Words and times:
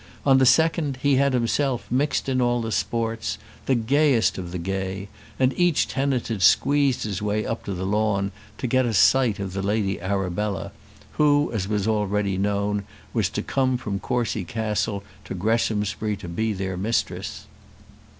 On 0.25 0.39
the 0.39 0.47
second, 0.47 0.97
he 1.03 1.17
had 1.17 1.33
himself 1.33 1.85
mixed 1.91 2.27
in 2.27 2.41
all 2.41 2.59
the 2.63 2.71
sports, 2.71 3.37
the 3.67 3.75
gayest 3.75 4.39
of 4.39 4.51
the 4.51 4.57
gay, 4.57 5.09
and 5.37 5.53
each 5.55 5.87
tenant 5.87 6.29
had 6.29 6.41
squeezed 6.41 7.03
his 7.03 7.21
way 7.21 7.45
up 7.45 7.63
to 7.65 7.73
the 7.75 7.85
lawn 7.85 8.31
to 8.57 8.65
get 8.65 8.83
a 8.87 8.95
sight 8.95 9.37
of 9.37 9.53
the 9.53 9.61
Lady 9.61 10.01
Arabella, 10.01 10.71
who, 11.19 11.51
as 11.53 11.67
was 11.67 11.87
already 11.87 12.35
known, 12.35 12.83
was 13.13 13.29
to 13.29 13.43
come 13.43 13.77
from 13.77 13.99
Courcy 13.99 14.43
Castle 14.43 15.03
to 15.23 15.35
Greshamsbury 15.35 16.17
to 16.17 16.27
be 16.27 16.51
their 16.51 16.77
mistress. 16.77 17.45